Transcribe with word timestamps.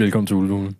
Velkommen 0.00 0.26
til 0.26 0.36
Ulvehulen. 0.36 0.76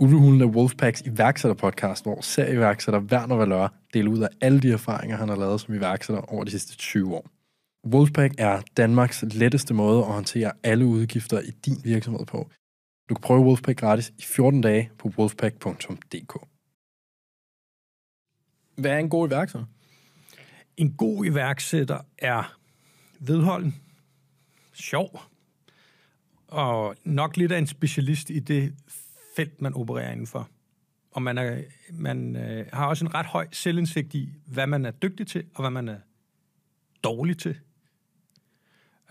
Ulvehulen 0.00 0.40
er 0.40 0.46
Wolfpacks 0.46 1.02
iværksætterpodcast, 1.02 2.04
hvor 2.04 2.20
serieværksætter 2.20 3.00
Werner 3.00 3.36
Valør 3.36 3.68
deler 3.94 4.10
ud 4.10 4.20
af 4.20 4.28
alle 4.40 4.60
de 4.60 4.72
erfaringer, 4.72 5.16
han 5.16 5.28
har 5.28 5.36
lavet 5.36 5.60
som 5.60 5.74
iværksætter 5.74 6.22
over 6.22 6.44
de 6.44 6.50
sidste 6.50 6.76
20 6.76 7.14
år. 7.14 7.30
Wolfpack 7.86 8.34
er 8.38 8.62
Danmarks 8.76 9.24
letteste 9.30 9.74
måde 9.74 9.98
at 9.98 10.12
håndtere 10.12 10.52
alle 10.62 10.86
udgifter 10.86 11.40
i 11.40 11.50
din 11.50 11.76
virksomhed 11.84 12.26
på. 12.26 12.50
Du 13.08 13.14
kan 13.14 13.22
prøve 13.22 13.40
Wolfpack 13.40 13.78
gratis 13.78 14.12
i 14.18 14.22
14 14.22 14.60
dage 14.60 14.90
på 14.98 15.08
wolfpack.dk. 15.18 16.46
Hvad 18.76 18.90
er 18.90 18.98
en 18.98 19.08
god 19.08 19.28
iværksætter? 19.28 19.66
En 20.76 20.92
god 20.92 21.24
iværksætter 21.24 21.98
er 22.18 22.58
vedholden, 23.20 23.74
sjov, 24.72 25.20
og 26.48 26.96
nok 27.04 27.36
lidt 27.36 27.52
af 27.52 27.58
en 27.58 27.66
specialist 27.66 28.30
i 28.30 28.38
det 28.38 28.74
felt, 29.36 29.62
man 29.62 29.74
opererer 29.74 30.12
indenfor. 30.12 30.48
Og 31.10 31.22
man, 31.22 31.38
er, 31.38 31.62
man 31.92 32.36
øh, 32.36 32.66
har 32.72 32.86
også 32.86 33.04
en 33.04 33.14
ret 33.14 33.26
høj 33.26 33.48
selvindsigt 33.52 34.14
i, 34.14 34.32
hvad 34.46 34.66
man 34.66 34.84
er 34.84 34.90
dygtig 34.90 35.26
til, 35.26 35.44
og 35.54 35.62
hvad 35.62 35.70
man 35.70 35.88
er 35.88 35.98
dårlig 37.04 37.38
til. 37.38 37.58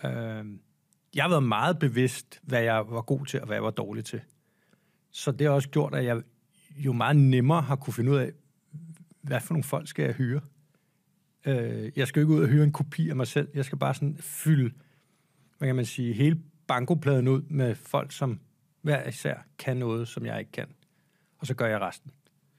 Øh, 0.04 0.46
jeg 1.16 1.24
har 1.24 1.30
været 1.30 1.44
meget 1.44 1.80
bevidst, 1.80 2.40
hvad 2.44 2.62
jeg 2.62 2.76
var 2.90 3.02
god 3.02 3.26
til, 3.26 3.42
og 3.42 3.46
hvad 3.46 3.56
jeg 3.56 3.64
var 3.64 3.72
dårlig 3.72 4.06
til. 4.06 4.22
Så 5.12 5.32
det 5.32 5.48
har 5.48 5.54
også 5.54 5.70
gjort, 5.70 5.96
at 5.96 6.06
jeg 6.06 6.22
jo 6.76 6.94
meget 6.94 7.16
nemmere 7.16 7.62
har 7.62 7.76
kunne 7.76 7.94
finde 7.94 8.12
ud 8.12 8.18
af, 8.18 8.32
hvad 9.22 9.42
for 9.42 9.54
nogle 9.54 9.64
folk 9.64 9.88
skal 9.88 10.06
jeg 10.06 10.14
hyre. 10.14 10.42
Øh, 11.46 11.92
jeg 11.96 12.08
skal 12.08 12.20
jo 12.20 12.28
ikke 12.28 12.36
ud 12.36 12.44
og 12.44 12.50
hyre 12.50 12.64
en 12.64 12.72
kopi 12.72 13.10
af 13.10 13.16
mig 13.16 13.28
selv. 13.28 13.48
Jeg 13.54 13.66
skal 13.66 13.78
bare 13.78 13.94
sådan 13.94 14.18
fylde, 14.20 14.72
hvad 15.58 15.70
kan 15.70 15.76
man 15.76 15.86
sige, 15.86 16.14
hele 16.14 16.42
bankopladen 16.68 17.28
ud 17.28 17.42
med 17.42 17.76
folk, 17.76 18.12
som 18.12 18.40
hver 18.82 19.08
især 19.08 19.36
kan 19.60 19.78
noget, 19.78 20.08
som 20.08 20.26
jeg 20.26 20.40
ikke 20.40 20.52
kan. 20.52 20.68
Og 21.40 21.48
så 21.48 21.54
gør 21.54 21.68
jeg 21.68 21.82
resten. 21.82 22.12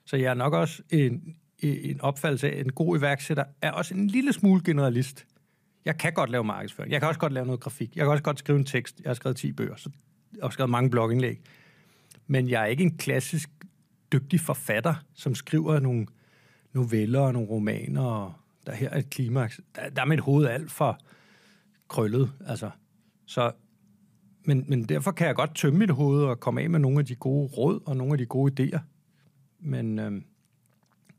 Så 0.04 0.16
jeg 0.16 0.30
er 0.30 0.34
nok 0.34 0.52
også 0.52 0.82
en, 0.90 1.36
en 1.58 2.00
opfattelse 2.00 2.50
af, 2.50 2.58
at 2.58 2.66
en 2.66 2.72
god 2.72 2.98
iværksætter 2.98 3.44
er 3.62 3.70
også 3.70 3.94
en 3.94 4.06
lille 4.06 4.32
smule 4.32 4.62
generalist. 4.64 5.26
Jeg 5.84 5.98
kan 5.98 6.12
godt 6.12 6.30
lave 6.30 6.44
markedsføring. 6.44 6.92
Jeg 6.92 7.00
kan 7.00 7.08
også 7.08 7.20
godt 7.20 7.32
lave 7.32 7.46
noget 7.46 7.60
grafik. 7.60 7.96
Jeg 7.96 8.04
kan 8.04 8.10
også 8.10 8.22
godt 8.22 8.38
skrive 8.38 8.58
en 8.58 8.64
tekst. 8.64 9.00
Jeg 9.00 9.08
har 9.08 9.14
skrevet 9.14 9.36
10 9.36 9.52
bøger, 9.52 9.76
så 9.76 9.90
jeg 10.32 10.42
har 10.42 10.50
skrevet 10.50 10.70
mange 10.70 10.90
blogindlæg. 10.90 11.40
Men 12.26 12.48
jeg 12.48 12.62
er 12.62 12.66
ikke 12.66 12.84
en 12.84 12.96
klassisk 12.96 13.50
dygtig 14.12 14.40
forfatter, 14.40 14.94
som 15.14 15.34
skriver 15.34 15.80
nogle 15.80 16.06
noveller 16.72 17.20
og 17.20 17.32
nogle 17.32 17.48
romaner, 17.48 18.02
og 18.02 18.32
der 18.66 18.74
her 18.74 18.90
er 18.90 18.98
et 18.98 19.10
klimaks. 19.10 19.60
Der, 19.74 19.90
der 19.90 20.02
er 20.02 20.06
mit 20.06 20.20
hoved 20.20 20.46
alt 20.46 20.72
for 20.72 20.98
krøllet, 21.88 22.32
altså. 22.46 22.70
Så, 23.26 23.52
men, 24.46 24.64
men 24.68 24.84
derfor 24.84 25.12
kan 25.12 25.26
jeg 25.26 25.34
godt 25.34 25.54
tømme 25.54 25.78
mit 25.78 25.90
hoved 25.90 26.24
og 26.24 26.40
komme 26.40 26.60
af 26.60 26.70
med 26.70 26.78
nogle 26.78 26.98
af 26.98 27.06
de 27.06 27.14
gode 27.14 27.46
råd 27.46 27.80
og 27.86 27.96
nogle 27.96 28.12
af 28.12 28.18
de 28.18 28.26
gode 28.26 28.52
idéer. 28.62 28.78
Men 29.60 29.98
øh, 29.98 30.22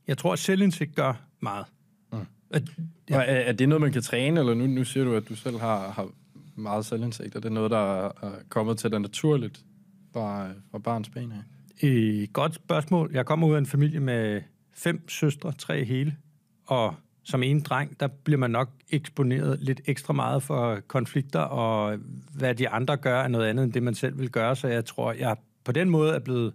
jeg 0.08 0.18
tror, 0.18 0.34
at 0.34 0.40
selvindsigt 0.40 0.96
gør 0.96 1.14
meget. 1.40 1.66
Mm. 2.14 2.20
At, 2.50 2.64
ja. 3.10 3.16
Er, 3.16 3.22
er 3.22 3.52
det 3.52 3.70
noget, 3.70 3.82
man 3.82 3.92
kan 3.92 4.02
træne, 4.02 4.40
eller 4.40 4.54
nu, 4.54 4.68
nu 4.68 4.84
siger 4.84 5.04
du, 5.04 5.14
at 5.16 5.30
du 5.30 5.36
selv 5.36 5.60
har, 5.60 5.92
har 5.92 6.10
meget 6.56 6.86
selvindsigt, 6.86 7.36
er 7.36 7.40
det 7.40 7.52
noget, 7.52 7.72
der 7.72 8.06
er 8.06 8.32
kommet 8.50 8.78
til 8.78 8.92
dig 8.92 9.00
naturligt 9.00 9.66
fra, 10.14 10.50
fra 10.72 10.78
barns 10.78 11.10
ben 11.10 11.32
af? 11.32 11.44
Et 11.88 12.34
godt 12.34 12.56
spørgsmål. 12.56 13.12
Jeg 13.14 13.26
kommer 13.26 13.48
ud 13.48 13.54
af 13.54 13.58
en 13.58 13.66
familie 13.66 14.00
med 14.00 14.42
fem 14.74 15.10
søstre, 15.10 15.52
tre 15.52 15.84
hele, 15.84 16.18
og 16.66 16.96
som 17.28 17.44
en 17.44 17.60
dreng, 17.60 18.00
der 18.00 18.08
bliver 18.08 18.38
man 18.38 18.52
nok 18.52 18.70
eksponeret 18.90 19.60
lidt 19.60 19.82
ekstra 19.86 20.14
meget 20.14 20.44
for 20.44 20.80
konflikter, 20.88 21.40
og 21.40 21.98
hvad 22.34 22.56
de 22.56 22.70
andre 22.70 22.98
gør 22.98 23.22
er 23.22 23.28
noget 23.28 23.48
andet, 23.48 23.64
end 23.64 23.74
det 23.74 23.84
man 23.84 23.96
selv 23.96 24.20
vil 24.20 24.30
gøre, 24.30 24.56
så 24.56 24.68
jeg 24.68 24.86
tror, 24.86 25.12
jeg 25.12 25.36
på 25.64 25.72
den 25.72 25.90
måde 25.90 26.16
er 26.16 26.20
blevet 26.20 26.54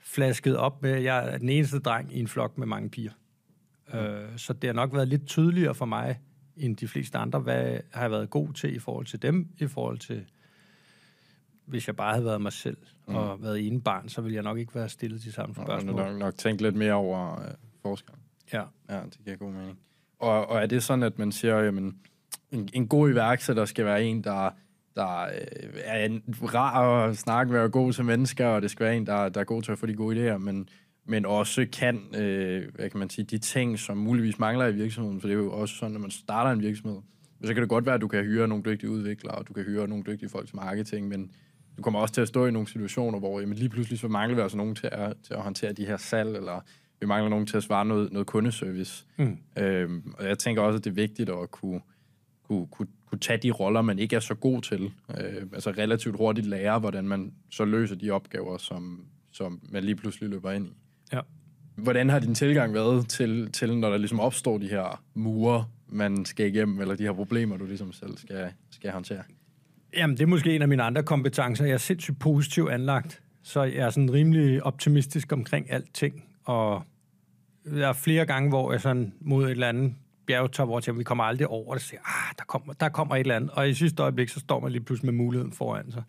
flasket 0.00 0.56
op 0.56 0.82
med, 0.82 0.90
at 0.90 1.04
jeg 1.04 1.28
er 1.32 1.38
den 1.38 1.48
eneste 1.48 1.78
dreng 1.78 2.16
i 2.16 2.20
en 2.20 2.28
flok 2.28 2.58
med 2.58 2.66
mange 2.66 2.90
piger. 2.90 3.12
Mm. 3.92 3.98
Øh, 3.98 4.38
så 4.38 4.52
det 4.52 4.68
har 4.68 4.74
nok 4.74 4.94
været 4.94 5.08
lidt 5.08 5.26
tydeligere 5.26 5.74
for 5.74 5.86
mig, 5.86 6.20
end 6.56 6.76
de 6.76 6.88
fleste 6.88 7.18
andre, 7.18 7.38
hvad 7.38 7.78
har 7.92 8.02
jeg 8.02 8.10
været 8.10 8.30
god 8.30 8.52
til 8.52 8.76
i 8.76 8.78
forhold 8.78 9.06
til 9.06 9.22
dem, 9.22 9.48
i 9.58 9.66
forhold 9.66 9.98
til, 9.98 10.24
hvis 11.66 11.86
jeg 11.86 11.96
bare 11.96 12.12
havde 12.12 12.24
været 12.24 12.40
mig 12.40 12.52
selv 12.52 12.76
mm. 13.08 13.14
og 13.14 13.42
været 13.42 13.66
ene 13.66 13.80
barn, 13.80 14.08
så 14.08 14.20
ville 14.20 14.34
jeg 14.34 14.42
nok 14.42 14.58
ikke 14.58 14.74
være 14.74 14.88
stillet 14.88 15.22
de 15.22 15.32
samme 15.32 15.54
spørgsmål. 15.54 16.00
Og 16.00 16.10
nok, 16.10 16.18
nok 16.18 16.36
tænkt 16.36 16.62
lidt 16.62 16.74
mere 16.74 16.92
over 16.92 17.42
øh, 17.42 17.54
forskeren. 17.82 18.20
Ja. 18.52 18.62
Ja, 18.90 19.00
det 19.00 19.18
giver 19.24 19.36
god 19.36 19.52
mening. 19.52 19.78
Og, 20.18 20.50
og 20.50 20.62
er 20.62 20.66
det 20.66 20.82
sådan, 20.82 21.02
at 21.02 21.18
man 21.18 21.32
siger, 21.32 21.58
jamen, 21.58 21.96
en, 22.50 22.68
en 22.72 22.88
god 22.88 23.10
iværksætter 23.10 23.64
skal 23.64 23.84
være 23.84 24.04
en, 24.04 24.24
der, 24.24 24.50
der 24.96 25.22
øh, 25.22 25.70
er 25.84 26.04
en 26.04 26.22
rar 26.42 27.06
at 27.06 27.16
snakke 27.16 27.52
med 27.52 27.60
og 27.60 27.72
god 27.72 27.92
til 27.92 28.04
mennesker, 28.04 28.46
og 28.46 28.62
det 28.62 28.70
skal 28.70 28.86
være 28.86 28.96
en, 28.96 29.06
der, 29.06 29.28
der 29.28 29.40
er 29.40 29.44
god 29.44 29.62
til 29.62 29.72
at 29.72 29.78
få 29.78 29.86
de 29.86 29.94
gode 29.94 30.34
idéer, 30.34 30.38
men, 30.38 30.68
men 31.04 31.26
også 31.26 31.66
kan, 31.72 32.14
øh, 32.16 32.74
hvad 32.74 32.90
kan 32.90 32.98
man 32.98 33.10
sige, 33.10 33.24
de 33.24 33.38
ting, 33.38 33.78
som 33.78 33.96
muligvis 33.96 34.38
mangler 34.38 34.66
i 34.66 34.74
virksomheden, 34.74 35.20
for 35.20 35.28
det 35.28 35.34
er 35.34 35.38
jo 35.38 35.52
også 35.52 35.74
sådan, 35.74 35.92
når 35.92 36.00
man 36.00 36.10
starter 36.10 36.50
en 36.50 36.62
virksomhed, 36.62 37.00
så 37.44 37.54
kan 37.54 37.60
det 37.60 37.68
godt 37.68 37.86
være, 37.86 37.94
at 37.94 38.00
du 38.00 38.08
kan 38.08 38.24
hyre 38.24 38.48
nogle 38.48 38.64
dygtige 38.64 38.90
udviklere, 38.90 39.34
og 39.34 39.48
du 39.48 39.52
kan 39.52 39.64
hyre 39.64 39.88
nogle 39.88 40.04
dygtige 40.06 40.28
folk 40.28 40.46
til 40.46 40.56
marketing, 40.56 41.08
men 41.08 41.30
du 41.76 41.82
kommer 41.82 42.00
også 42.00 42.14
til 42.14 42.20
at 42.20 42.28
stå 42.28 42.46
i 42.46 42.50
nogle 42.50 42.68
situationer, 42.68 43.18
hvor 43.18 43.40
jamen, 43.40 43.54
lige 43.54 43.68
pludselig 43.68 43.98
så 43.98 44.08
mangler 44.08 44.36
vi 44.36 44.42
altså 44.42 44.56
nogen 44.56 44.74
til 44.74 44.88
at, 44.92 45.16
til 45.22 45.34
at 45.34 45.40
håndtere 45.40 45.72
de 45.72 45.86
her 45.86 45.96
salg, 45.96 46.36
eller 46.36 46.60
vi 47.00 47.06
mangler 47.06 47.30
nogen 47.30 47.46
til 47.46 47.56
at 47.56 47.62
svare 47.62 47.84
noget, 47.84 48.12
noget 48.12 48.26
kundeservice. 48.26 49.06
Mm. 49.16 49.38
Øhm, 49.58 50.14
og 50.18 50.28
jeg 50.28 50.38
tænker 50.38 50.62
også, 50.62 50.76
at 50.78 50.84
det 50.84 50.90
er 50.90 50.94
vigtigt 50.94 51.30
at 51.30 51.50
kunne, 51.50 51.80
kunne, 52.42 52.66
kunne, 52.66 52.88
kunne 53.06 53.18
tage 53.18 53.38
de 53.38 53.50
roller, 53.50 53.82
man 53.82 53.98
ikke 53.98 54.16
er 54.16 54.20
så 54.20 54.34
god 54.34 54.62
til. 54.62 54.92
Øh, 55.10 55.42
altså 55.52 55.70
relativt 55.70 56.16
hurtigt 56.16 56.46
lære, 56.46 56.78
hvordan 56.78 57.08
man 57.08 57.32
så 57.50 57.64
løser 57.64 57.96
de 57.96 58.10
opgaver, 58.10 58.58
som, 58.58 59.04
som 59.32 59.60
man 59.68 59.84
lige 59.84 59.96
pludselig 59.96 60.30
løber 60.30 60.52
ind 60.52 60.66
i. 60.66 60.76
Ja. 61.12 61.20
Hvordan 61.76 62.08
har 62.08 62.18
din 62.18 62.34
tilgang 62.34 62.74
været 62.74 63.08
til, 63.08 63.52
til, 63.52 63.78
når 63.78 63.90
der 63.90 63.96
ligesom 63.98 64.20
opstår 64.20 64.58
de 64.58 64.68
her 64.68 65.02
mure, 65.14 65.64
man 65.88 66.24
skal 66.24 66.46
igennem, 66.46 66.80
eller 66.80 66.94
de 66.94 67.02
her 67.02 67.12
problemer, 67.12 67.56
du 67.56 67.66
ligesom 67.66 67.92
selv 67.92 68.16
skal, 68.16 68.52
skal 68.70 68.90
håndtere? 68.90 69.22
Jamen, 69.96 70.16
det 70.16 70.22
er 70.22 70.26
måske 70.26 70.54
en 70.54 70.62
af 70.62 70.68
mine 70.68 70.82
andre 70.82 71.02
kompetencer. 71.02 71.64
Jeg 71.64 71.74
er 71.74 71.78
sindssygt 71.78 72.18
positivt 72.18 72.70
anlagt, 72.70 73.22
så 73.42 73.62
jeg 73.62 73.76
er 73.76 73.90
sådan 73.90 74.12
rimelig 74.12 74.62
optimistisk 74.62 75.32
omkring 75.32 75.70
alting. 75.70 76.24
Og 76.46 76.82
der 77.64 77.88
er 77.88 77.92
flere 77.92 78.26
gange, 78.26 78.48
hvor 78.48 78.72
jeg 78.72 78.80
sådan 78.80 79.12
mod 79.20 79.44
et 79.44 79.50
eller 79.50 79.68
andet 79.68 79.94
bjergetop, 80.26 80.68
hvor 80.68 80.82
jeg 80.86 80.98
vi 80.98 81.04
kommer 81.04 81.24
aldrig 81.24 81.48
over 81.48 81.74
det, 81.74 81.74
og 81.74 81.80
siger, 81.80 82.00
ah, 82.04 82.34
der 82.38 82.44
kommer, 82.44 82.72
der 82.72 82.88
kommer 82.88 83.14
et 83.14 83.20
eller 83.20 83.36
andet. 83.36 83.50
Og 83.50 83.68
i 83.68 83.74
sidste 83.74 84.02
øjeblik, 84.02 84.28
så 84.28 84.40
står 84.40 84.60
man 84.60 84.72
lige 84.72 84.84
pludselig 84.84 85.14
med 85.14 85.24
muligheden 85.24 85.52
foran 85.52 85.92
sig. 85.92 86.02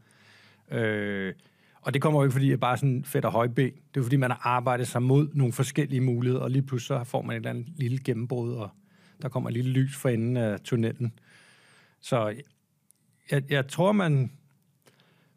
Øh, 0.71 1.33
og 1.81 1.93
det 1.93 2.01
kommer 2.01 2.19
jo 2.19 2.23
ikke, 2.23 2.33
fordi 2.33 2.49
jeg 2.49 2.59
bare 2.59 2.77
sådan 2.77 3.05
fedt 3.05 3.25
og 3.25 3.31
højben. 3.31 3.71
Det 3.93 3.99
er 3.99 4.03
fordi, 4.03 4.15
man 4.15 4.31
har 4.31 4.41
arbejdet 4.43 4.87
sig 4.87 5.03
mod 5.03 5.27
nogle 5.33 5.53
forskellige 5.53 6.01
muligheder, 6.01 6.41
og 6.41 6.51
lige 6.51 6.61
pludselig 6.61 6.87
så 6.87 7.03
får 7.03 7.21
man 7.21 7.31
et 7.31 7.35
eller 7.35 7.49
andet 7.49 7.67
lille 7.75 7.99
gennembrud, 7.99 8.53
og 8.53 8.69
der 9.21 9.29
kommer 9.29 9.49
et 9.49 9.53
lille 9.53 9.71
lys 9.71 9.95
for 9.95 10.09
enden 10.09 10.37
af 10.37 10.59
tunnelen. 10.59 11.13
Så 12.01 12.35
jeg, 13.31 13.51
jeg 13.51 13.67
tror, 13.67 13.91
man, 13.91 14.31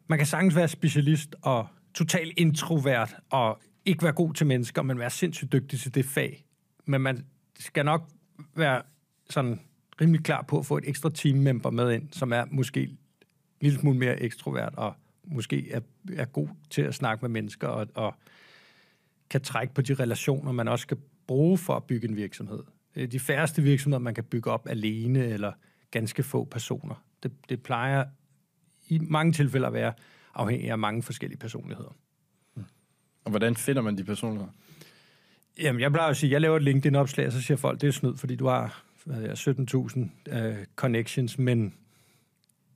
man 0.07 0.17
kan 0.19 0.27
sagtens 0.27 0.55
være 0.55 0.67
specialist 0.67 1.35
og 1.41 1.67
total 1.93 2.31
introvert 2.37 3.15
og 3.29 3.59
ikke 3.85 4.03
være 4.03 4.13
god 4.13 4.33
til 4.33 4.47
mennesker, 4.47 4.81
men 4.81 4.99
være 4.99 5.09
sindssygt 5.09 5.51
dygtig 5.51 5.79
til 5.79 5.95
det 5.95 6.05
fag. 6.05 6.45
Men 6.85 7.01
man 7.01 7.25
skal 7.59 7.85
nok 7.85 8.09
være 8.55 8.81
sådan 9.29 9.59
rimelig 10.01 10.23
klar 10.23 10.41
på 10.41 10.59
at 10.59 10.65
få 10.65 10.77
et 10.77 10.83
ekstra 10.87 11.09
teammember 11.09 11.69
med 11.69 11.91
ind, 11.91 12.09
som 12.11 12.33
er 12.33 12.45
måske 12.51 12.83
en 12.83 12.97
lille 13.61 13.79
smule 13.79 13.97
mere 13.97 14.21
ekstrovert 14.21 14.73
og 14.75 14.93
måske 15.23 15.71
er, 15.71 15.79
er 16.13 16.25
god 16.25 16.47
til 16.69 16.81
at 16.81 16.95
snakke 16.95 17.21
med 17.21 17.29
mennesker 17.29 17.67
og, 17.67 17.87
og 17.95 18.15
kan 19.29 19.41
trække 19.41 19.73
på 19.73 19.81
de 19.81 19.93
relationer, 19.93 20.51
man 20.51 20.67
også 20.67 20.83
skal 20.83 20.97
bruge 21.27 21.57
for 21.57 21.75
at 21.75 21.83
bygge 21.83 22.07
en 22.07 22.15
virksomhed. 22.15 22.63
Øh, 22.95 23.11
de 23.11 23.19
færreste 23.19 23.61
virksomheder, 23.61 23.99
man 23.99 24.13
kan 24.13 24.23
bygge 24.23 24.51
op 24.51 24.67
alene 24.69 25.25
eller 25.25 25.51
ganske 25.91 26.23
få 26.23 26.43
personer. 26.43 27.03
Det, 27.23 27.31
det 27.49 27.63
plejer 27.63 28.05
i 28.87 28.99
mange 28.99 29.33
tilfælde 29.33 29.67
at 29.67 29.73
være 29.73 29.93
afhængig 30.33 30.71
af 30.71 30.77
mange 30.77 31.03
forskellige 31.03 31.39
personligheder. 31.39 31.95
Og 33.31 33.39
hvordan 33.39 33.55
finder 33.55 33.81
man 33.81 33.97
de 33.97 34.03
personligheder? 34.03 34.51
Jamen, 35.59 35.81
jeg 35.81 35.91
plejer 35.91 36.09
at 36.09 36.17
sige, 36.17 36.27
at 36.27 36.31
jeg 36.31 36.41
laver 36.41 36.57
et 36.57 36.63
LinkedIn-opslag, 36.63 37.27
og 37.27 37.31
så 37.31 37.41
siger 37.41 37.57
folk, 37.57 37.81
det 37.81 37.87
er 37.87 37.91
snyd, 37.91 38.17
fordi 38.17 38.35
du 38.35 38.47
har 38.47 38.83
17.000 39.07 39.99
uh, 39.99 40.37
øh, 40.37 40.55
connections, 40.75 41.37
men 41.37 41.73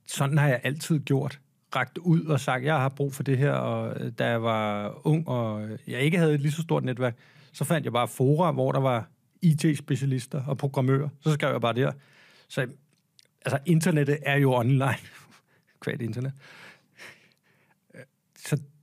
sådan 0.06 0.38
har 0.38 0.48
jeg 0.48 0.60
altid 0.64 1.00
gjort. 1.00 1.40
Ragt 1.76 1.98
ud 1.98 2.24
og 2.24 2.40
sagt, 2.40 2.64
jeg 2.64 2.74
har 2.74 2.88
brug 2.88 3.14
for 3.14 3.22
det 3.22 3.38
her, 3.38 3.52
og 3.52 4.00
øh, 4.00 4.12
da 4.18 4.26
jeg 4.26 4.42
var 4.42 4.94
ung, 5.06 5.28
og 5.28 5.62
øh, 5.62 5.78
jeg 5.86 6.00
ikke 6.00 6.18
havde 6.18 6.34
et 6.34 6.40
lige 6.40 6.52
så 6.52 6.62
stort 6.62 6.84
netværk, 6.84 7.16
så 7.52 7.64
fandt 7.64 7.84
jeg 7.84 7.92
bare 7.92 8.08
fora, 8.08 8.52
hvor 8.52 8.72
der 8.72 8.80
var 8.80 9.08
IT-specialister 9.42 10.44
og 10.46 10.58
programmører. 10.58 11.08
Så 11.20 11.32
skrev 11.32 11.52
jeg 11.52 11.60
bare 11.60 11.74
der. 11.74 11.92
Så 12.48 12.66
altså, 13.44 13.58
internettet 13.66 14.18
er 14.22 14.36
jo 14.36 14.54
online. 14.54 14.96
Kvad 15.80 16.00
internet. 16.00 16.32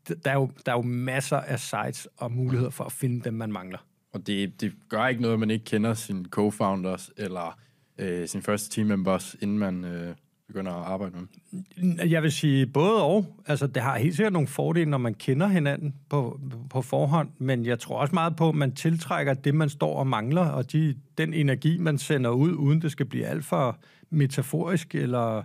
Der 0.08 0.32
er, 0.32 0.34
jo, 0.34 0.50
der 0.66 0.72
er 0.72 0.76
jo 0.76 0.82
masser 0.82 1.38
af 1.38 1.60
sites 1.60 2.08
og 2.18 2.32
muligheder 2.32 2.72
for 2.72 2.84
at 2.84 2.92
finde 2.92 3.24
dem, 3.24 3.34
man 3.34 3.52
mangler. 3.52 3.78
Og 4.14 4.28
det, 4.28 4.62
det 4.62 4.74
gør 4.90 5.08
ikke 5.08 5.22
noget, 5.22 5.34
at 5.34 5.40
man 5.40 5.52
ikke 5.52 5.66
kender 5.66 5.94
sine 5.94 6.26
co-founders 6.36 7.10
eller 7.18 7.60
øh, 7.98 8.28
sine 8.28 8.44
første 8.44 8.70
team 8.70 8.88
members, 8.88 9.36
inden 9.42 9.60
man, 9.60 9.86
øh, 9.86 10.16
begynder 10.48 10.72
at 10.72 10.86
arbejde 10.86 11.16
med? 11.16 12.08
Jeg 12.10 12.24
vil 12.24 12.32
sige 12.32 12.66
både 12.66 13.04
og. 13.04 13.26
Altså, 13.46 13.68
det 13.68 13.84
har 13.84 13.98
helt 13.98 14.16
sikkert 14.16 14.34
nogle 14.34 14.48
fordele, 14.48 14.90
når 14.90 14.98
man 14.98 15.14
kender 15.14 15.48
hinanden 15.48 15.96
på, 16.10 16.40
på 16.70 16.82
forhånd, 16.82 17.30
men 17.38 17.66
jeg 17.66 17.80
tror 17.80 17.98
også 17.98 18.14
meget 18.14 18.36
på, 18.36 18.50
at 18.50 18.56
man 18.56 18.76
tiltrækker 18.76 19.34
det, 19.34 19.56
man 19.56 19.70
står 19.70 20.00
og 20.00 20.08
mangler, 20.08 20.46
og 20.46 20.72
de, 20.72 20.96
den 21.18 21.34
energi, 21.34 21.78
man 21.78 21.98
sender 21.98 22.30
ud, 22.30 22.52
uden 22.52 22.82
det 22.82 22.92
skal 22.92 23.06
blive 23.06 23.26
alt 23.26 23.46
for 23.46 23.78
metaforisk 24.10 24.96
eller 24.96 25.44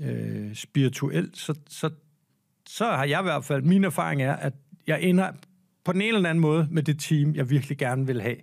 øh, 0.00 0.54
spirituelt, 0.54 1.36
så, 1.36 1.54
så, 1.68 1.90
så 2.72 2.84
har 2.84 3.04
jeg 3.04 3.20
i 3.20 3.22
hvert 3.22 3.44
fald, 3.44 3.62
min 3.62 3.84
erfaring 3.84 4.22
er, 4.22 4.36
at 4.36 4.52
jeg 4.86 5.02
ender 5.02 5.32
på 5.84 5.92
den 5.92 6.00
ene 6.00 6.16
eller 6.16 6.30
anden 6.30 6.42
måde 6.42 6.68
med 6.70 6.82
det 6.82 7.00
team, 7.00 7.34
jeg 7.34 7.50
virkelig 7.50 7.78
gerne 7.78 8.06
vil 8.06 8.22
have. 8.22 8.36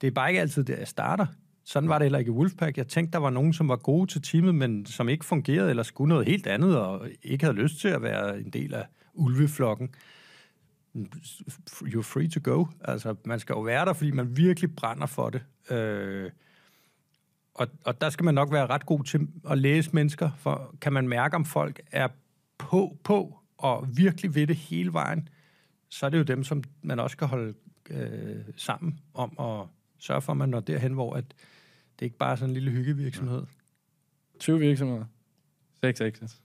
Det 0.00 0.06
er 0.06 0.10
bare 0.10 0.30
ikke 0.30 0.40
altid 0.40 0.64
der, 0.64 0.76
jeg 0.76 0.88
starter. 0.88 1.26
Sådan 1.64 1.88
var 1.88 1.98
det 1.98 2.04
heller 2.04 2.18
ikke 2.18 2.28
i 2.28 2.32
Wolfpack. 2.32 2.76
Jeg 2.76 2.88
tænkte, 2.88 3.12
der 3.12 3.18
var 3.18 3.30
nogen, 3.30 3.52
som 3.52 3.68
var 3.68 3.76
gode 3.76 4.10
til 4.10 4.22
teamet, 4.22 4.54
men 4.54 4.86
som 4.86 5.08
ikke 5.08 5.24
fungerede, 5.24 5.70
eller 5.70 5.82
skulle 5.82 6.08
noget 6.08 6.26
helt 6.26 6.46
andet, 6.46 6.78
og 6.78 7.08
ikke 7.22 7.44
havde 7.44 7.56
lyst 7.56 7.80
til 7.80 7.88
at 7.88 8.02
være 8.02 8.40
en 8.40 8.50
del 8.50 8.74
af 8.74 8.86
ulveflokken. 9.14 9.88
You're 11.82 12.02
free 12.02 12.28
to 12.28 12.40
go. 12.42 12.64
Altså, 12.84 13.14
man 13.24 13.40
skal 13.40 13.52
jo 13.52 13.60
være 13.60 13.84
der, 13.84 13.92
fordi 13.92 14.10
man 14.10 14.36
virkelig 14.36 14.76
brænder 14.76 15.06
for 15.06 15.30
det. 15.30 15.42
Øh, 15.70 16.30
og, 17.54 17.68
og 17.84 18.00
der 18.00 18.10
skal 18.10 18.24
man 18.24 18.34
nok 18.34 18.52
være 18.52 18.66
ret 18.66 18.86
god 18.86 19.04
til 19.04 19.28
at 19.50 19.58
læse 19.58 19.90
mennesker, 19.92 20.30
for 20.36 20.74
kan 20.80 20.92
man 20.92 21.08
mærke, 21.08 21.36
om 21.36 21.44
folk 21.44 21.80
er 21.92 22.08
på, 22.58 22.96
på 23.04 23.38
og 23.58 23.96
virkelig 23.96 24.34
ved 24.34 24.46
det 24.46 24.56
hele 24.56 24.92
vejen, 24.92 25.28
så 25.88 26.06
er 26.06 26.10
det 26.10 26.18
jo 26.18 26.22
dem, 26.22 26.44
som 26.44 26.64
man 26.82 26.98
også 26.98 27.14
skal 27.14 27.26
holde 27.26 27.54
øh, 27.90 28.44
sammen 28.56 29.00
om 29.14 29.32
at 29.38 29.66
sørge 29.98 30.22
for, 30.22 30.32
at 30.32 30.36
man 30.36 30.48
når 30.48 30.60
derhen, 30.60 30.92
hvor 30.92 31.14
at 31.14 31.24
det 31.98 32.06
ikke 32.06 32.16
bare 32.16 32.32
er 32.32 32.36
sådan 32.36 32.50
en 32.50 32.54
lille 32.54 32.70
hyggevirksomhed. 32.70 33.46
20 34.38 34.58
virksomheder. 34.58 35.04
6 35.80 36.00
exits. 36.00 36.42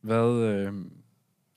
Hvad, 0.00 0.42
øh, 0.42 0.74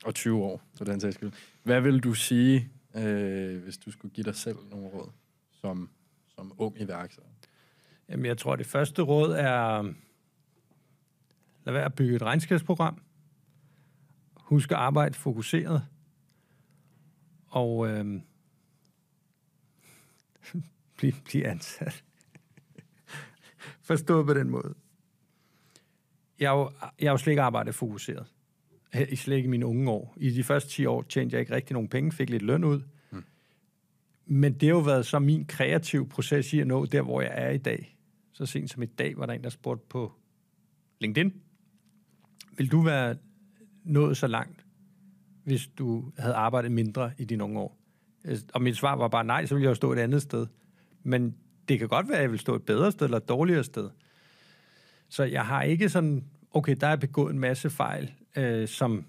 og 0.06 0.16
20 0.16 0.44
år, 0.44 0.62
for 0.78 0.86
den 0.86 1.00
sags 1.00 1.16
skyld. 1.16 1.32
Hvad 1.64 1.82
vil 1.82 2.00
du 2.00 2.14
sige, 2.14 2.70
øh, 2.96 3.64
hvis 3.64 3.78
du 3.78 3.92
skulle 3.92 4.14
give 4.14 4.24
dig 4.24 4.36
selv 4.36 4.58
nogle 4.72 4.88
råd 4.88 5.10
som, 5.52 5.90
som 6.36 6.54
ung 6.58 6.82
iværksætter? 6.82 7.30
Jamen, 8.10 8.26
jeg 8.26 8.38
tror, 8.38 8.56
det 8.56 8.66
første 8.66 9.02
råd 9.02 9.32
er, 9.32 9.84
lad 11.64 11.74
være 11.74 11.86
at 11.86 11.94
bygge 11.94 12.16
et 12.16 12.22
regnskabsprogram. 12.22 13.02
Husk 14.54 14.72
at 14.72 14.78
arbejde 14.78 15.14
fokuseret. 15.14 15.88
Og 17.48 17.88
øh, 17.90 18.22
blive, 20.98 21.14
blive 21.26 21.48
ansat. 21.48 22.04
Forstået 23.90 24.26
på 24.26 24.34
den 24.34 24.50
måde. 24.50 24.74
Jeg 26.40 26.50
har, 26.50 26.58
jo, 26.58 26.72
jeg 27.00 27.10
har 27.10 27.14
jo 27.14 27.18
slet 27.18 27.32
ikke 27.32 27.42
arbejdet 27.42 27.76
fokuseret. 27.76 28.28
I 29.10 29.16
slet 29.16 29.36
ikke 29.36 29.48
i 29.48 29.50
mine 29.50 29.66
unge 29.66 29.92
år. 29.92 30.14
I 30.18 30.30
de 30.30 30.44
første 30.44 30.70
10 30.70 30.86
år 30.86 31.02
tjente 31.02 31.34
jeg 31.34 31.40
ikke 31.40 31.56
rigtig 31.56 31.74
nogen 31.74 31.90
penge, 31.90 32.12
fik 32.12 32.30
lidt 32.30 32.44
løn 32.44 32.64
ud. 32.64 32.82
Mm. 33.12 33.24
Men 34.26 34.54
det 34.54 34.64
har 34.64 34.76
jo 34.76 34.80
været 34.80 35.06
så 35.06 35.20
min 35.20 35.46
kreative 35.46 36.10
proces 36.10 36.54
i 36.54 36.60
at 36.60 36.68
nå 36.68 36.86
der, 36.86 37.02
hvor 37.02 37.22
jeg 37.22 37.32
er 37.34 37.50
i 37.50 37.58
dag. 37.58 37.98
Så 38.32 38.46
sent 38.46 38.72
som 38.72 38.84
i 38.84 38.86
dag 38.86 39.18
var 39.18 39.26
der 39.26 39.34
en, 39.34 39.44
der 39.44 39.50
spurgte 39.50 39.86
på 39.90 40.12
LinkedIn. 41.00 41.42
Vil 42.58 42.72
du 42.72 42.82
være 42.82 43.16
nået 43.84 44.18
så 44.18 44.28
langt, 44.28 44.66
hvis 45.44 45.68
du 45.68 46.12
havde 46.18 46.34
arbejdet 46.34 46.72
mindre 46.72 47.12
i 47.18 47.26
dine 47.26 47.44
unge 47.44 47.60
år? 47.60 47.78
Altså, 48.24 48.46
og 48.54 48.62
mit 48.62 48.78
svar 48.78 48.96
var 48.96 49.08
bare 49.08 49.24
nej, 49.24 49.46
så 49.46 49.56
ville 49.56 49.64
jeg 49.64 49.70
jo 49.70 49.76
stå 49.76 49.94
et 49.94 50.00
andet 50.00 50.22
sted. 50.22 50.48
Men 51.04 51.36
det 51.68 51.80
kan 51.80 51.88
godt 51.88 52.08
være, 52.08 52.18
at 52.18 52.22
jeg 52.22 52.32
vil 52.32 52.40
stå 52.40 52.56
et 52.56 52.64
bedre 52.64 52.92
sted 52.92 53.06
eller 53.06 53.18
et 53.18 53.30
dårligere 53.30 53.64
sted. 53.64 53.90
Så 55.10 55.24
jeg 55.24 55.46
har 55.46 55.62
ikke 55.62 55.90
sådan, 55.90 56.26
okay, 56.52 56.76
der 56.82 56.88
er 56.88 56.96
begået 56.96 57.34
en 57.34 57.40
masse 57.40 57.70
fejl, 57.70 58.12
øh, 58.36 58.68
som 58.68 59.06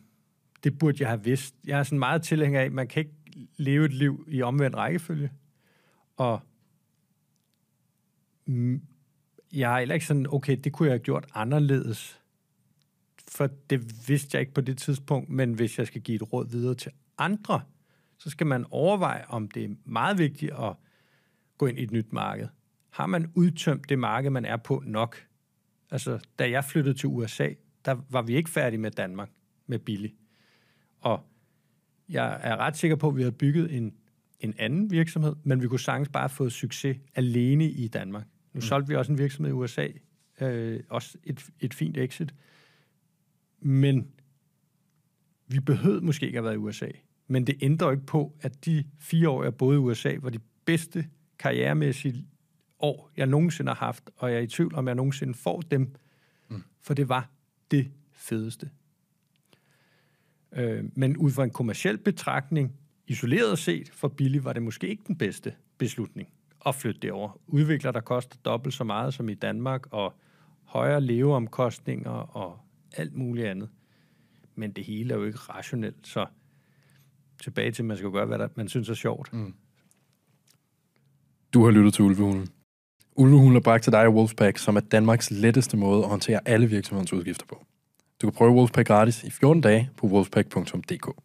det 0.64 0.78
burde 0.78 0.96
jeg 1.00 1.08
have 1.08 1.24
vidst. 1.24 1.54
Jeg 1.66 1.78
er 1.78 1.82
sådan 1.82 1.98
meget 1.98 2.22
tilhænger 2.22 2.60
af, 2.60 2.64
at 2.64 2.72
man 2.72 2.88
kan 2.88 3.00
ikke 3.00 3.48
leve 3.56 3.84
et 3.84 3.92
liv 3.92 4.24
i 4.28 4.42
omvendt 4.42 4.76
rækkefølge. 4.76 5.32
Og 6.16 6.40
jeg 9.52 9.74
er 9.74 9.78
heller 9.78 9.94
ikke 9.94 10.06
sådan, 10.06 10.26
okay, 10.30 10.56
det 10.64 10.72
kunne 10.72 10.86
jeg 10.86 10.92
have 10.92 11.02
gjort 11.02 11.26
anderledes. 11.34 12.20
For 13.34 13.46
det 13.70 14.08
vidste 14.08 14.36
jeg 14.36 14.40
ikke 14.40 14.54
på 14.54 14.60
det 14.60 14.78
tidspunkt, 14.78 15.28
men 15.28 15.52
hvis 15.52 15.78
jeg 15.78 15.86
skal 15.86 16.00
give 16.00 16.14
et 16.16 16.32
råd 16.32 16.50
videre 16.50 16.74
til 16.74 16.92
andre, 17.18 17.62
så 18.18 18.30
skal 18.30 18.46
man 18.46 18.66
overveje, 18.70 19.24
om 19.28 19.48
det 19.48 19.64
er 19.64 19.74
meget 19.84 20.18
vigtigt 20.18 20.52
at 20.52 20.76
gå 21.58 21.66
ind 21.66 21.78
i 21.78 21.82
et 21.82 21.90
nyt 21.90 22.12
marked. 22.12 22.48
Har 22.90 23.06
man 23.06 23.32
udtømt 23.34 23.88
det 23.88 23.98
marked, 23.98 24.30
man 24.30 24.44
er 24.44 24.56
på 24.56 24.82
nok? 24.86 25.26
Altså, 25.90 26.18
da 26.38 26.50
jeg 26.50 26.64
flyttede 26.64 26.98
til 26.98 27.08
USA, 27.08 27.48
der 27.84 27.96
var 28.10 28.22
vi 28.22 28.36
ikke 28.36 28.50
færdige 28.50 28.80
med 28.80 28.90
Danmark, 28.90 29.30
med 29.66 29.78
Billy. 29.78 30.08
Og 31.00 31.20
jeg 32.08 32.40
er 32.42 32.56
ret 32.56 32.76
sikker 32.76 32.96
på, 32.96 33.08
at 33.08 33.16
vi 33.16 33.22
havde 33.22 33.36
bygget 33.36 33.76
en, 33.76 33.94
en 34.40 34.54
anden 34.58 34.90
virksomhed, 34.90 35.36
men 35.42 35.62
vi 35.62 35.68
kunne 35.68 35.80
sagtens 35.80 36.08
bare 36.08 36.28
få 36.28 36.50
succes 36.50 36.96
alene 37.14 37.70
i 37.70 37.88
Danmark. 37.88 38.24
Nu 38.52 38.58
mm. 38.58 38.60
solgte 38.60 38.88
vi 38.88 38.96
også 38.96 39.12
en 39.12 39.18
virksomhed 39.18 39.50
i 39.50 39.54
USA, 39.54 39.88
øh, 40.40 40.80
også 40.88 41.18
et, 41.24 41.46
et 41.60 41.74
fint 41.74 41.96
exit. 41.96 42.34
Men 43.64 44.08
vi 45.46 45.60
behøvede 45.60 46.04
måske 46.04 46.26
ikke 46.26 46.38
at 46.38 46.44
have 46.44 46.48
været 46.48 46.54
i 46.54 46.68
USA. 46.68 46.88
Men 47.26 47.46
det 47.46 47.56
ændrer 47.62 47.90
ikke 47.90 48.06
på, 48.06 48.36
at 48.40 48.64
de 48.64 48.84
fire 48.98 49.28
år, 49.28 49.42
jeg 49.42 49.54
boede 49.54 49.76
i 49.76 49.78
USA, 49.78 50.14
var 50.20 50.30
de 50.30 50.38
bedste 50.64 51.08
karrieremæssige 51.38 52.26
år, 52.78 53.10
jeg 53.16 53.26
nogensinde 53.26 53.70
har 53.70 53.86
haft, 53.86 54.10
og 54.16 54.30
jeg 54.30 54.38
er 54.38 54.42
i 54.42 54.46
tvivl, 54.46 54.74
om 54.74 54.86
jeg 54.86 54.94
nogensinde 54.94 55.34
får 55.34 55.60
dem, 55.60 55.94
mm. 56.48 56.62
for 56.80 56.94
det 56.94 57.08
var 57.08 57.30
det 57.70 57.90
fedeste. 58.12 58.70
Øh, 60.52 60.84
men 60.96 61.16
ud 61.16 61.30
fra 61.30 61.44
en 61.44 61.50
kommersiel 61.50 61.98
betragtning, 61.98 62.72
isoleret 63.06 63.58
set 63.58 63.90
for 63.90 64.08
Billy, 64.08 64.38
var 64.38 64.52
det 64.52 64.62
måske 64.62 64.88
ikke 64.88 65.04
den 65.06 65.18
bedste 65.18 65.54
beslutning 65.78 66.28
at 66.66 66.74
flytte 66.74 67.00
det 67.00 67.12
over. 67.12 67.40
Udvikler, 67.46 67.92
der 67.92 68.00
koster 68.00 68.36
dobbelt 68.44 68.74
så 68.74 68.84
meget 68.84 69.14
som 69.14 69.28
i 69.28 69.34
Danmark, 69.34 69.86
og 69.90 70.14
højere 70.64 71.00
leveomkostninger 71.00 72.10
og 72.10 72.63
alt 72.96 73.14
muligt 73.14 73.46
andet. 73.46 73.68
Men 74.54 74.72
det 74.72 74.84
hele 74.84 75.14
er 75.14 75.18
jo 75.18 75.24
ikke 75.24 75.38
rationelt, 75.38 76.06
så 76.06 76.26
tilbage 77.42 77.70
til, 77.70 77.82
at 77.82 77.86
man 77.86 77.96
skal 77.96 78.10
gøre, 78.10 78.26
hvad 78.26 78.38
der, 78.38 78.48
man 78.54 78.68
synes 78.68 78.88
er 78.88 78.94
sjovt. 78.94 79.32
Mm. 79.32 79.54
Du 81.52 81.64
har 81.64 81.70
lyttet 81.70 81.94
til 81.94 82.04
Ulvehulen. 82.04 82.48
Ulvehulen 83.16 83.56
er 83.56 83.60
bragt 83.60 83.82
til 83.84 83.92
dig 83.92 84.00
af 84.00 84.08
Wolfpack, 84.08 84.58
som 84.58 84.76
er 84.76 84.80
Danmarks 84.80 85.30
letteste 85.30 85.76
måde 85.76 86.02
at 86.02 86.08
håndtere 86.08 86.40
alle 86.44 86.66
virksomhedens 86.66 87.12
udgifter 87.12 87.46
på. 87.46 87.66
Du 88.22 88.26
kan 88.26 88.36
prøve 88.36 88.52
Wolfpack 88.52 88.86
gratis 88.86 89.24
i 89.24 89.30
14 89.30 89.62
dage 89.62 89.90
på 89.96 90.06
wolfpack.dk. 90.06 91.16